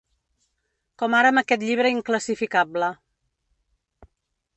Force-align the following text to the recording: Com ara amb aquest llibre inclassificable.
Com 1.01 1.15
ara 1.17 1.31
amb 1.33 1.41
aquest 1.41 1.65
llibre 1.65 1.91
inclassificable. 1.97 2.89